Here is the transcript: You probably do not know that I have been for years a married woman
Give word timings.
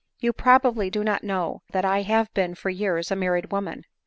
You 0.19 0.33
probably 0.33 0.89
do 0.89 1.03
not 1.03 1.23
know 1.23 1.61
that 1.73 1.85
I 1.85 2.01
have 2.01 2.33
been 2.33 2.55
for 2.55 2.71
years 2.71 3.11
a 3.11 3.15
married 3.15 3.51
woman 3.51 3.85